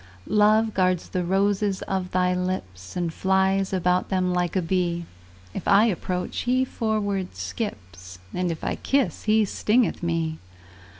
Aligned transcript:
Love 0.25 0.73
guards 0.73 1.09
the 1.09 1.23
roses 1.23 1.83
of 1.83 2.09
thy 2.09 2.33
lips, 2.33 2.95
And 2.97 3.13
flies 3.13 3.71
about 3.71 4.09
them 4.09 4.33
like 4.33 4.55
a 4.55 4.61
bee: 4.63 5.05
If 5.53 5.67
I 5.67 5.85
approach, 5.85 6.35
he 6.39 6.65
forward 6.65 7.35
skips, 7.35 8.17
And 8.33 8.49
if 8.51 8.63
I 8.63 8.77
kiss, 8.77 9.25
he 9.25 9.45
stingeth 9.45 10.01
me. 10.01 10.39